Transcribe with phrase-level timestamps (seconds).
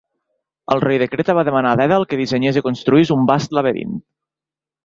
[0.75, 3.97] El rei de Creta va demanar Dèdal que dissenyés i construís un vast laberint.